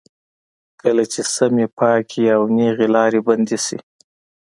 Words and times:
کله 0.81 1.03
چې 1.11 1.21
سمې، 1.33 1.65
پاکې 1.77 2.23
او 2.35 2.41
نېغې 2.57 2.87
لارې 2.95 3.19
بندې 3.27 3.57
شي. 3.65 3.77